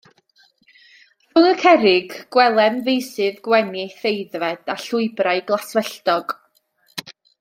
Rhwng 1.37 1.49
y 1.49 1.57
cerrig, 1.63 2.15
gwelem 2.37 2.79
feysydd 2.87 3.37
gwenith 3.49 4.01
aeddfed, 4.13 4.73
a 4.75 4.77
llwybrau 4.87 5.45
glaswelltog. 5.53 6.35